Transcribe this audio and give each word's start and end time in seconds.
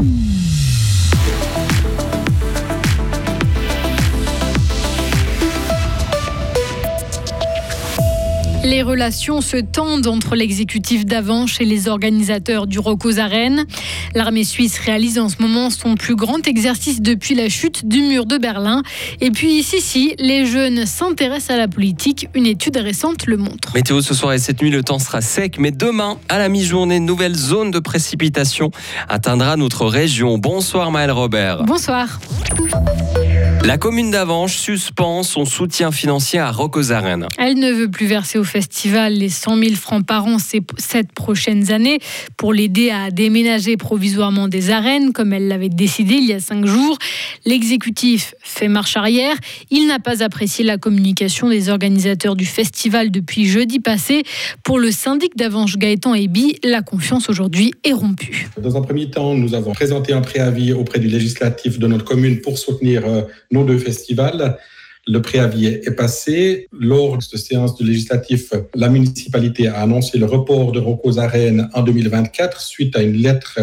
Mm-hmm. 0.00 0.37
Les 8.68 8.82
relations 8.82 9.40
se 9.40 9.56
tendent 9.56 10.06
entre 10.06 10.36
l'exécutif 10.36 11.06
d'Avanche 11.06 11.58
et 11.58 11.64
les 11.64 11.88
organisateurs 11.88 12.66
du 12.66 12.78
Rock 12.78 13.06
aux 13.06 13.18
arènes. 13.18 13.64
L'armée 14.14 14.44
suisse 14.44 14.78
réalise 14.78 15.18
en 15.18 15.30
ce 15.30 15.36
moment 15.40 15.70
son 15.70 15.94
plus 15.94 16.16
grand 16.16 16.46
exercice 16.46 17.00
depuis 17.00 17.34
la 17.34 17.48
chute 17.48 17.88
du 17.88 18.02
mur 18.02 18.26
de 18.26 18.36
Berlin. 18.36 18.82
Et 19.22 19.30
puis 19.30 19.52
ici, 19.52 19.80
si, 19.80 20.14
les 20.18 20.44
jeunes 20.44 20.84
s'intéressent 20.84 21.54
à 21.54 21.56
la 21.56 21.66
politique. 21.66 22.28
Une 22.34 22.44
étude 22.44 22.76
récente 22.76 23.26
le 23.26 23.38
montre. 23.38 23.72
Météo 23.74 24.02
ce 24.02 24.12
soir 24.12 24.34
et 24.34 24.38
cette 24.38 24.60
nuit, 24.60 24.70
le 24.70 24.82
temps 24.82 24.98
sera 24.98 25.22
sec, 25.22 25.58
mais 25.58 25.70
demain, 25.70 26.18
à 26.28 26.36
la 26.36 26.50
mi-journée, 26.50 27.00
nouvelle 27.00 27.36
zone 27.36 27.70
de 27.70 27.78
précipitation 27.78 28.70
atteindra 29.08 29.56
notre 29.56 29.86
région. 29.86 30.36
Bonsoir 30.36 30.90
Maël 30.90 31.10
Robert. 31.10 31.64
Bonsoir. 31.64 32.20
La 33.64 33.76
commune 33.76 34.10
d'Avanche 34.10 34.56
suspend 34.56 35.22
son 35.22 35.44
soutien 35.44 35.90
financier 35.90 36.38
à 36.38 36.50
Rock 36.50 36.76
aux 36.76 36.92
Arènes. 36.92 37.26
Elle 37.38 37.58
ne 37.58 37.70
veut 37.72 37.90
plus 37.90 38.06
verser 38.06 38.38
au 38.38 38.44
festival 38.44 39.12
les 39.12 39.28
100 39.28 39.58
000 39.58 39.74
francs 39.74 40.06
par 40.06 40.26
an 40.26 40.38
ces 40.38 40.62
sept 40.78 41.12
prochaines 41.12 41.70
années 41.70 41.98
pour 42.36 42.54
l'aider 42.54 42.90
à 42.90 43.10
déménager 43.10 43.76
provisoirement 43.76 44.48
des 44.48 44.70
arènes, 44.70 45.12
comme 45.12 45.32
elle 45.32 45.48
l'avait 45.48 45.68
décidé 45.68 46.14
il 46.14 46.24
y 46.24 46.32
a 46.32 46.40
cinq 46.40 46.64
jours. 46.64 46.96
L'exécutif 47.44 48.34
fait 48.40 48.68
marche 48.68 48.96
arrière. 48.96 49.36
Il 49.70 49.86
n'a 49.86 49.98
pas 49.98 50.22
apprécié 50.22 50.64
la 50.64 50.78
communication 50.78 51.48
des 51.48 51.68
organisateurs 51.68 52.36
du 52.36 52.46
festival 52.46 53.10
depuis 53.10 53.46
jeudi 53.46 53.80
passé. 53.80 54.22
Pour 54.62 54.78
le 54.78 54.90
syndic 54.90 55.36
d'Avanche 55.36 55.76
Gaëtan 55.76 56.14
Ebi, 56.14 56.58
la 56.64 56.80
confiance 56.82 57.28
aujourd'hui 57.28 57.74
est 57.84 57.92
rompue. 57.92 58.48
Dans 58.60 58.76
un 58.76 58.82
premier 58.82 59.10
temps, 59.10 59.34
nous 59.34 59.54
avons 59.54 59.72
présenté 59.72 60.12
un 60.12 60.20
préavis 60.20 60.72
auprès 60.72 61.00
du 61.00 61.08
législatif 61.08 61.78
de 61.78 61.86
notre 61.86 62.04
commune 62.04 62.40
pour 62.40 62.56
soutenir 62.58 63.02
euh, 63.06 63.22
nos 63.50 63.64
deux 63.64 63.78
festivals. 63.78 64.58
Le 65.06 65.22
préavis 65.22 65.66
est 65.66 65.96
passé. 65.96 66.68
Lors 66.72 67.16
de 67.16 67.36
séance 67.36 67.76
du 67.76 67.84
législatif, 67.84 68.52
la 68.74 68.88
municipalité 68.88 69.68
a 69.68 69.80
annoncé 69.80 70.18
le 70.18 70.26
report 70.26 70.72
de 70.72 70.80
Rocos 70.80 71.18
Arènes 71.18 71.68
en 71.72 71.82
2024 71.82 72.60
suite 72.60 72.94
à 72.96 73.02
une 73.02 73.16
lettre 73.16 73.58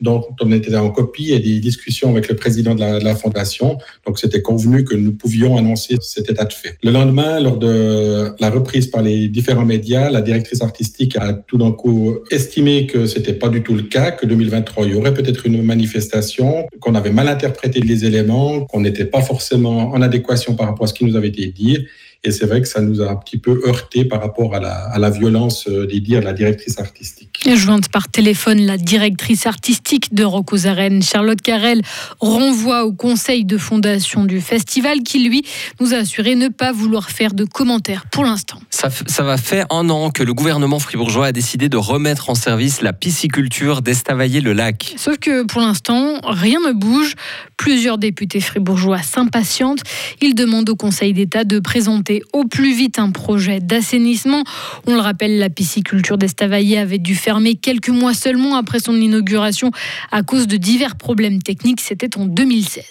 dont 0.00 0.24
on 0.40 0.52
était 0.52 0.74
en 0.76 0.90
copie 0.90 1.32
et 1.32 1.38
des 1.38 1.58
discussions 1.60 2.10
avec 2.10 2.28
le 2.28 2.36
président 2.36 2.74
de 2.74 2.80
la, 2.80 3.14
fondation. 3.14 3.78
Donc, 4.06 4.18
c'était 4.18 4.40
convenu 4.40 4.84
que 4.84 4.94
nous 4.94 5.12
pouvions 5.12 5.56
annoncer 5.56 5.96
cet 6.00 6.30
état 6.30 6.44
de 6.44 6.52
fait. 6.52 6.76
Le 6.82 6.90
lendemain, 6.90 7.40
lors 7.40 7.58
de 7.58 8.32
la 8.38 8.50
reprise 8.50 8.86
par 8.86 9.02
les 9.02 9.28
différents 9.28 9.64
médias, 9.64 10.10
la 10.10 10.22
directrice 10.22 10.62
artistique 10.62 11.16
a 11.16 11.32
tout 11.32 11.58
d'un 11.58 11.72
coup 11.72 12.18
estimé 12.30 12.86
que 12.86 13.06
c'était 13.06 13.32
pas 13.32 13.48
du 13.48 13.62
tout 13.62 13.74
le 13.74 13.82
cas, 13.82 14.12
que 14.12 14.26
2023, 14.26 14.86
il 14.86 14.92
y 14.92 14.94
aurait 14.94 15.14
peut-être 15.14 15.46
une 15.46 15.62
manifestation, 15.62 16.66
qu'on 16.80 16.94
avait 16.94 17.10
mal 17.10 17.28
interprété 17.28 17.80
les 17.80 18.04
éléments, 18.04 18.64
qu'on 18.66 18.80
n'était 18.80 19.04
pas 19.04 19.22
forcément 19.22 19.90
en 19.92 20.02
adéquation 20.02 20.54
par 20.54 20.66
rapport 20.66 20.84
à 20.84 20.86
ce 20.86 20.94
qui 20.94 21.04
nous 21.04 21.16
avait 21.16 21.28
été 21.28 21.46
dit. 21.46 21.86
Et 22.22 22.32
c'est 22.32 22.44
vrai 22.44 22.60
que 22.60 22.68
ça 22.68 22.82
nous 22.82 23.00
a 23.00 23.10
un 23.10 23.16
petit 23.16 23.38
peu 23.38 23.62
heurté 23.66 24.04
par 24.04 24.20
rapport 24.20 24.54
à 24.54 24.60
la, 24.60 24.74
à 24.74 24.98
la 24.98 25.08
violence 25.08 25.66
euh, 25.68 25.86
des 25.86 26.00
dires 26.00 26.20
de 26.20 26.26
la 26.26 26.34
directrice 26.34 26.78
artistique. 26.78 27.48
Jointe 27.54 27.88
par 27.88 28.08
téléphone, 28.08 28.60
la 28.60 28.76
directrice 28.76 29.46
artistique 29.46 30.14
de 30.14 30.24
Arènes, 30.66 31.02
Charlotte 31.02 31.40
Carrel, 31.40 31.80
renvoie 32.20 32.84
au 32.84 32.92
conseil 32.92 33.46
de 33.46 33.56
fondation 33.56 34.24
du 34.24 34.42
festival 34.42 35.02
qui, 35.02 35.26
lui, 35.26 35.44
nous 35.80 35.94
a 35.94 35.98
assuré 35.98 36.34
ne 36.34 36.48
pas 36.48 36.72
vouloir 36.72 37.10
faire 37.10 37.32
de 37.32 37.44
commentaires 37.44 38.04
pour 38.10 38.24
l'instant. 38.24 38.60
Ça, 38.68 38.90
ça, 38.90 39.22
va 39.22 39.38
faire 39.38 39.66
un 39.70 39.88
an 39.88 40.10
que 40.10 40.22
le 40.22 40.34
gouvernement 40.34 40.78
fribourgeois 40.78 41.28
a 41.28 41.32
décidé 41.32 41.70
de 41.70 41.78
remettre 41.78 42.28
en 42.28 42.34
service 42.34 42.82
la 42.82 42.92
pisciculture 42.92 43.80
d'Estavayer-le-Lac. 43.80 44.94
Sauf 44.98 45.16
que 45.18 45.44
pour 45.44 45.62
l'instant, 45.62 46.20
rien 46.22 46.58
ne 46.66 46.72
bouge. 46.72 47.14
Plusieurs 47.56 47.96
députés 47.96 48.40
fribourgeois 48.40 49.02
s'impatientent. 49.02 49.82
Ils 50.20 50.34
demandent 50.34 50.68
au 50.68 50.76
Conseil 50.76 51.14
d'État 51.14 51.44
de 51.44 51.58
présenter 51.58 52.09
au 52.32 52.44
plus 52.44 52.74
vite 52.74 52.98
un 52.98 53.10
projet 53.10 53.60
d'assainissement. 53.60 54.44
On 54.86 54.94
le 54.94 55.00
rappelle, 55.00 55.38
la 55.38 55.50
pisciculture 55.50 56.18
d'Estavayer 56.18 56.78
avait 56.78 56.98
dû 56.98 57.14
fermer 57.14 57.54
quelques 57.54 57.90
mois 57.90 58.14
seulement 58.14 58.56
après 58.56 58.80
son 58.80 58.96
inauguration 58.96 59.70
à 60.10 60.22
cause 60.22 60.46
de 60.46 60.56
divers 60.56 60.96
problèmes 60.96 61.42
techniques. 61.42 61.80
C'était 61.80 62.16
en 62.16 62.26
2016. 62.26 62.84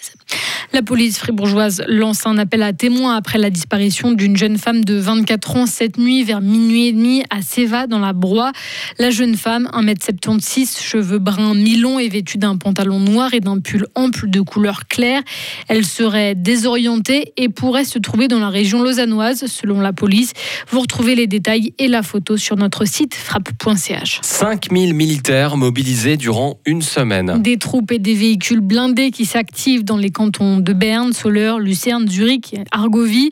La 0.72 0.82
police 0.82 1.18
fribourgeoise 1.18 1.82
lance 1.88 2.26
un 2.26 2.38
appel 2.38 2.62
à 2.62 2.72
témoins 2.72 3.16
après 3.16 3.38
la 3.38 3.50
disparition 3.50 4.12
d'une 4.12 4.36
jeune 4.36 4.56
femme 4.56 4.84
de 4.84 4.94
24 4.94 5.56
ans 5.56 5.66
cette 5.66 5.98
nuit 5.98 6.22
vers 6.22 6.40
minuit 6.40 6.86
et 6.86 6.92
demi 6.92 7.24
à 7.28 7.42
Seva 7.42 7.88
dans 7.88 7.98
la 7.98 8.12
Broye. 8.12 8.52
La 8.96 9.10
jeune 9.10 9.34
femme, 9.34 9.68
1m76, 9.72 10.80
cheveux 10.80 11.18
bruns 11.18 11.54
mi-longs 11.54 11.98
et 11.98 12.08
vêtue 12.08 12.38
d'un 12.38 12.56
pantalon 12.56 13.00
noir 13.00 13.34
et 13.34 13.40
d'un 13.40 13.58
pull 13.58 13.88
ample 13.96 14.30
de 14.30 14.40
couleur 14.40 14.86
claire. 14.86 15.22
Elle 15.66 15.84
serait 15.84 16.36
désorientée 16.36 17.32
et 17.36 17.48
pourrait 17.48 17.84
se 17.84 17.98
trouver 17.98 18.28
dans 18.28 18.38
la 18.38 18.48
région 18.48 18.80
lausannoise 18.80 19.46
selon 19.46 19.80
la 19.80 19.92
police. 19.92 20.34
Vous 20.70 20.78
retrouvez 20.78 21.16
les 21.16 21.26
détails 21.26 21.74
et 21.78 21.88
la 21.88 22.04
photo 22.04 22.36
sur 22.36 22.54
notre 22.54 22.84
site 22.84 23.16
frappe.ch. 23.16 24.20
5000 24.22 24.94
militaires 24.94 25.56
mobilisés 25.56 26.16
durant 26.16 26.60
une 26.64 26.82
semaine. 26.82 27.42
Des 27.42 27.56
troupes 27.56 27.90
et 27.90 27.98
des 27.98 28.14
véhicules 28.14 28.60
blindés 28.60 29.10
qui 29.10 29.24
s'activent 29.24 29.84
dans 29.84 29.96
les 29.96 30.10
cantons 30.10 30.59
de 30.60 30.72
Berne, 30.72 31.12
Soleure, 31.12 31.58
Lucerne, 31.58 32.08
Zurich, 32.08 32.54
Argovie. 32.70 33.30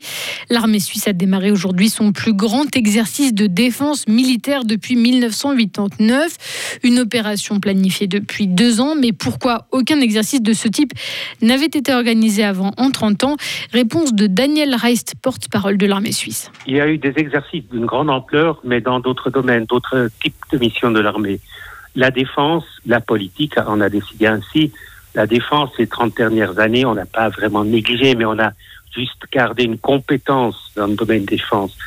L'armée 0.49 0.79
suisse 0.79 1.07
a 1.07 1.13
démarré 1.13 1.51
aujourd'hui 1.51 1.89
son 1.89 2.11
plus 2.11 2.33
grand 2.33 2.75
exercice 2.75 3.33
de 3.33 3.47
défense 3.47 4.07
militaire 4.07 4.65
depuis 4.65 4.95
1989. 4.95 6.79
Une 6.83 6.99
opération 6.99 7.59
planifiée 7.59 8.07
depuis 8.07 8.47
deux 8.47 8.81
ans, 8.81 8.95
mais 8.95 9.11
pourquoi 9.11 9.67
aucun 9.71 9.99
exercice 10.01 10.41
de 10.41 10.53
ce 10.53 10.67
type 10.67 10.93
n'avait 11.41 11.65
été 11.65 11.93
organisé 11.93 12.43
avant 12.43 12.71
en 12.77 12.91
30 12.91 13.23
ans? 13.23 13.37
Réponse 13.71 14.13
de 14.13 14.27
Daniel 14.27 14.75
Reist, 14.75 15.15
porte-parole 15.21 15.77
de 15.77 15.85
l'armée 15.85 16.11
suisse. 16.11 16.51
Il 16.67 16.75
y 16.75 16.81
a 16.81 16.87
eu 16.87 16.97
des 16.97 17.13
exercices 17.17 17.63
d'une 17.71 17.85
grande 17.85 18.09
ampleur, 18.09 18.59
mais 18.63 18.81
dans 18.81 18.99
d'autres 18.99 19.29
domaines, 19.29 19.65
d'autres 19.65 20.09
types 20.21 20.35
de 20.51 20.57
missions 20.57 20.91
de 20.91 20.99
l'armée. 20.99 21.39
La 21.95 22.11
défense, 22.11 22.65
la 22.85 23.01
politique, 23.01 23.53
on 23.67 23.81
a 23.81 23.89
décidé 23.89 24.27
ainsi, 24.27 24.71
la 25.15 25.27
défense 25.27 25.71
ces 25.77 25.87
30 25.87 26.15
dernières 26.15 26.59
années, 26.59 26.85
on 26.85 26.95
n'a 26.95 27.05
pas 27.05 27.29
vraiment 27.29 27.63
négligé, 27.63 28.15
mais 28.15 28.25
on 28.25 28.39
a 28.39 28.51
juste 28.95 29.23
gardé 29.31 29.63
une 29.63 29.77
compétence 29.77 30.71
dans 30.75 30.87
le 30.87 30.95
domaine 30.95 31.25
défense 31.25 31.77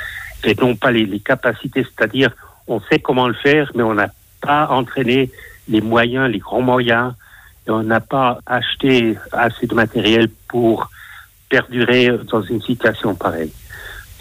et 0.44 0.54
non 0.60 0.74
pas 0.74 0.90
les, 0.90 1.20
capacités, 1.20 1.84
c'est-à-dire 1.84 2.30
on 2.66 2.80
sait 2.80 2.98
comment 2.98 3.28
le 3.28 3.34
faire, 3.34 3.70
mais 3.74 3.82
on 3.82 3.94
n'a 3.94 4.08
pas 4.40 4.68
entraîné 4.68 5.30
les 5.68 5.80
moyens, 5.80 6.30
les 6.30 6.38
grands 6.38 6.62
moyens, 6.62 7.14
et 7.66 7.70
on 7.70 7.82
n'a 7.82 8.00
pas 8.00 8.38
acheté 8.46 9.16
assez 9.30 9.66
de 9.66 9.74
matériel 9.74 10.28
pour 10.48 10.90
perdurer 11.48 12.10
dans 12.30 12.42
une 12.42 12.60
situation 12.60 13.14
pareille. 13.14 13.52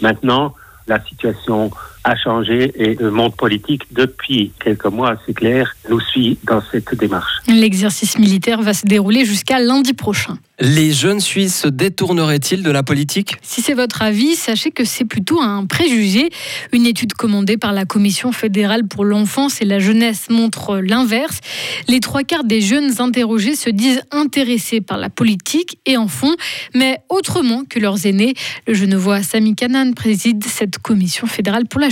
Maintenant, 0.00 0.54
la 0.86 1.02
situation 1.02 1.70
a 2.04 2.16
changé 2.16 2.72
et 2.76 2.94
le 2.94 3.10
monde 3.10 3.34
politique, 3.36 3.82
depuis 3.92 4.52
quelques 4.62 4.86
mois, 4.86 5.16
c'est 5.26 5.34
clair, 5.34 5.74
nous 5.88 6.00
suit 6.00 6.38
dans 6.44 6.62
cette 6.70 6.94
démarche. 6.94 7.32
L'exercice 7.48 8.18
militaire 8.18 8.60
va 8.62 8.74
se 8.74 8.86
dérouler 8.86 9.24
jusqu'à 9.24 9.58
lundi 9.58 9.92
prochain. 9.92 10.38
Les 10.60 10.92
jeunes 10.92 11.20
Suisses 11.20 11.62
se 11.62 11.68
détourneraient-ils 11.68 12.62
de 12.62 12.70
la 12.70 12.82
politique? 12.82 13.34
Si 13.42 13.62
c'est 13.62 13.74
votre 13.74 14.02
avis, 14.02 14.36
sachez 14.36 14.70
que 14.70 14.84
c'est 14.84 15.04
plutôt 15.04 15.40
un 15.40 15.66
préjugé. 15.66 16.28
Une 16.72 16.86
étude 16.86 17.14
commandée 17.14 17.56
par 17.56 17.72
la 17.72 17.84
Commission 17.84 18.30
fédérale 18.30 18.86
pour 18.86 19.04
l'enfance 19.04 19.60
et 19.60 19.64
la 19.64 19.80
jeunesse 19.80 20.28
montre 20.30 20.78
l'inverse. 20.78 21.40
Les 21.88 21.98
trois 22.00 22.22
quarts 22.22 22.44
des 22.44 22.60
jeunes 22.60 23.00
interrogés 23.00 23.56
se 23.56 23.70
disent 23.70 24.02
intéressés 24.12 24.80
par 24.80 24.98
la 24.98 25.10
politique 25.10 25.78
et 25.86 25.96
en 25.96 26.06
font, 26.06 26.34
mais 26.74 26.98
autrement 27.08 27.64
que 27.68 27.80
leurs 27.80 28.06
aînés. 28.06 28.34
Le 28.68 28.74
genevois 28.74 29.22
Sami 29.22 29.56
Kanan 29.56 29.94
préside 29.94 30.44
cette 30.44 30.78
Commission 30.78 31.26
fédérale 31.26 31.66
pour 31.66 31.80
la 31.80 31.90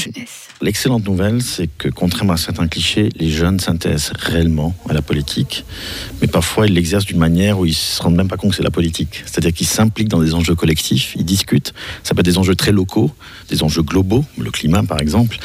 L'excellente 0.61 1.07
nouvelle, 1.07 1.43
c'est 1.43 1.69
que 1.79 1.89
contrairement 1.89 2.35
à 2.35 2.37
certains 2.37 2.69
clichés, 2.69 3.09
les 3.17 3.31
jeunes 3.31 3.61
s'intéressent 3.61 4.13
réellement 4.19 4.75
à 4.89 4.93
la 4.93 5.03
politique, 5.03 5.65
mais 6.21 6.27
parfois 6.27 6.67
ils 6.67 6.75
l'exercent 6.75 7.07
d'une 7.07 7.19
manière 7.19 7.59
où 7.59 7.67
ils 7.67 7.71
ne 7.71 7.75
se 7.75 8.03
rendent 8.03 8.17
même 8.17 8.29
pas 8.29 8.37
compte 8.37 8.51
que 8.51 8.57
c'est 8.57 8.63
la 8.63 8.71
politique. 8.71 9.23
C'est-à-dire 9.27 9.53
qu'ils 9.53 9.67
s'impliquent 9.67 10.09
dans 10.09 10.21
des 10.21 10.35
enjeux 10.35 10.55
collectifs, 10.55 11.15
ils 11.17 11.25
discutent, 11.25 11.73
ça 12.03 12.15
peut 12.15 12.21
être 12.21 12.27
des 12.27 12.39
enjeux 12.39 12.55
très 12.55 12.73
locaux, 12.73 13.11
des 13.49 13.63
enjeux 13.63 13.83
globaux, 13.83 14.25
le 14.39 14.51
climat 14.51 14.83
par 14.83 15.01
exemple, 15.01 15.39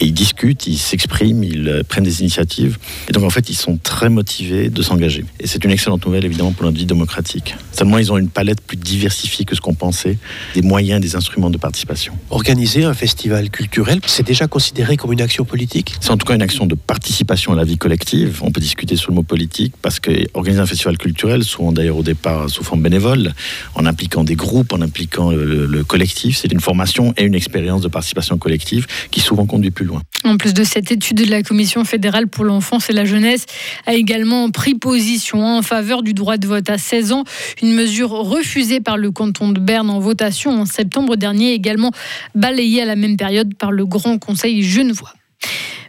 et 0.00 0.06
ils 0.06 0.12
discutent, 0.14 0.66
ils 0.66 0.78
s'expriment, 0.78 1.44
ils 1.44 1.68
euh, 1.68 1.82
prennent 1.82 2.04
des 2.04 2.20
initiatives. 2.20 2.78
Et 3.08 3.12
donc 3.12 3.24
en 3.24 3.30
fait, 3.30 3.48
ils 3.50 3.56
sont 3.56 3.78
très 3.82 4.08
motivés 4.08 4.68
de 4.68 4.82
s'engager. 4.82 5.24
Et 5.40 5.46
c'est 5.46 5.64
une 5.64 5.70
excellente 5.70 6.04
nouvelle 6.06 6.24
évidemment 6.24 6.52
pour 6.52 6.64
notre 6.64 6.78
vie 6.78 6.86
démocratique. 6.86 7.54
Seulement, 7.72 7.98
ils 7.98 8.12
ont 8.12 8.18
une 8.18 8.28
palette 8.28 8.60
plus 8.60 8.76
diversifiée 8.76 9.44
que 9.44 9.54
ce 9.54 9.60
qu'on 9.60 9.74
pensait, 9.74 10.18
des 10.54 10.62
moyens, 10.62 11.00
des 11.00 11.16
instruments 11.16 11.50
de 11.50 11.58
participation. 11.58 12.14
Organiser 12.30 12.84
un 12.84 12.94
festival 12.94 13.50
culturel, 13.50 14.00
c'est 14.06 14.26
déjà 14.26 14.46
considéré 14.46 14.96
comme 14.96 15.12
une 15.12 15.20
action 15.20 15.44
politique? 15.44 15.94
C'est 16.00 16.10
en 16.10 16.16
tout 16.16 16.26
cas 16.26 16.34
une 16.34 16.42
action 16.42 16.66
de 16.66 16.74
participation 16.74 17.52
à 17.52 17.56
la 17.56 17.64
vie 17.64 17.78
collective. 17.78 18.40
On 18.42 18.50
peut 18.50 18.60
discuter 18.60 18.96
sur 18.96 19.10
le 19.10 19.16
mot 19.16 19.22
politique 19.22 19.74
parce 19.82 20.00
que 20.00 20.10
organiser 20.34 20.60
un 20.60 20.66
festival 20.66 20.98
culturel, 20.98 21.44
souvent 21.44 21.72
d'ailleurs 21.72 21.96
au 21.96 22.02
départ 22.02 22.50
sous 22.50 22.64
forme 22.64 22.82
bénévole, 22.82 23.32
en 23.74 23.86
impliquant 23.86 24.24
des 24.24 24.36
groupes, 24.36 24.72
en 24.72 24.80
impliquant 24.80 25.30
le, 25.30 25.66
le 25.66 25.84
collectif, 25.84 26.36
c'est 26.36 26.52
une 26.52 26.60
formation 26.60 27.14
et 27.16 27.24
une 27.24 27.34
expérience 27.34 27.82
de 27.82 27.88
participation 27.88 28.38
collective 28.38 28.86
qui 29.10 29.20
souvent 29.20 29.46
conduit 29.46 29.70
plus 29.70 29.83
En 30.24 30.36
plus 30.36 30.54
de 30.54 30.64
cette 30.64 30.90
étude, 30.90 31.28
la 31.28 31.42
Commission 31.42 31.84
fédérale 31.84 32.28
pour 32.28 32.44
l'enfance 32.44 32.88
et 32.90 32.92
la 32.92 33.04
jeunesse 33.04 33.46
a 33.86 33.94
également 33.94 34.50
pris 34.50 34.74
position 34.74 35.44
en 35.44 35.62
faveur 35.62 36.02
du 36.02 36.14
droit 36.14 36.36
de 36.36 36.46
vote 36.46 36.70
à 36.70 36.78
16 36.78 37.12
ans, 37.12 37.24
une 37.62 37.74
mesure 37.74 38.10
refusée 38.10 38.80
par 38.80 38.96
le 38.96 39.10
canton 39.10 39.52
de 39.52 39.60
Berne 39.60 39.90
en 39.90 40.00
votation 40.00 40.50
en 40.52 40.66
septembre 40.66 41.16
dernier, 41.16 41.52
également 41.52 41.90
balayée 42.34 42.82
à 42.82 42.86
la 42.86 42.96
même 42.96 43.16
période 43.16 43.54
par 43.54 43.72
le 43.72 43.84
Grand 43.84 44.18
Conseil 44.18 44.62
genevois. 44.62 45.12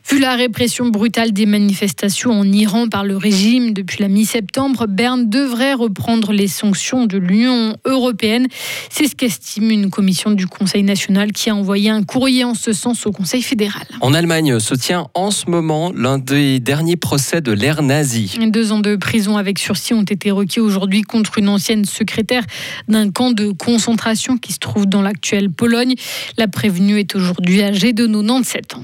Vu 0.07 0.19
la 0.19 0.35
répression 0.35 0.89
brutale 0.89 1.31
des 1.31 1.47
manifestations 1.47 2.29
en 2.29 2.51
Iran 2.51 2.87
par 2.87 3.03
le 3.03 3.17
régime 3.17 3.73
depuis 3.73 4.03
la 4.03 4.07
mi-septembre, 4.07 4.85
Berne 4.87 5.31
devrait 5.31 5.73
reprendre 5.73 6.31
les 6.31 6.47
sanctions 6.47 7.07
de 7.07 7.17
l'Union 7.17 7.75
européenne. 7.85 8.45
C'est 8.91 9.07
ce 9.07 9.15
qu'estime 9.15 9.71
une 9.71 9.89
commission 9.89 10.29
du 10.29 10.45
Conseil 10.45 10.83
national 10.83 11.31
qui 11.31 11.49
a 11.49 11.55
envoyé 11.55 11.89
un 11.89 12.03
courrier 12.03 12.43
en 12.43 12.53
ce 12.53 12.71
sens 12.71 13.07
au 13.07 13.11
Conseil 13.11 13.41
fédéral. 13.41 13.87
En 13.99 14.13
Allemagne 14.13 14.59
se 14.59 14.75
tient 14.75 15.07
en 15.15 15.31
ce 15.31 15.49
moment 15.49 15.91
l'un 15.91 16.19
des 16.19 16.59
derniers 16.59 16.97
procès 16.97 17.41
de 17.41 17.51
l'ère 17.51 17.81
nazie. 17.81 18.37
Deux 18.45 18.71
ans 18.71 18.79
de 18.79 18.95
prison 18.97 19.37
avec 19.37 19.57
sursis 19.57 19.95
ont 19.95 20.03
été 20.03 20.29
requis 20.29 20.59
aujourd'hui 20.59 21.01
contre 21.01 21.39
une 21.39 21.49
ancienne 21.49 21.83
secrétaire 21.83 22.43
d'un 22.87 23.09
camp 23.09 23.31
de 23.31 23.49
concentration 23.49 24.37
qui 24.37 24.53
se 24.53 24.59
trouve 24.59 24.85
dans 24.85 25.01
l'actuelle 25.01 25.49
Pologne. 25.49 25.95
La 26.37 26.47
prévenue 26.47 26.99
est 26.99 27.15
aujourd'hui 27.15 27.63
âgée 27.63 27.91
de 27.91 28.05
97 28.05 28.75
ans. 28.75 28.83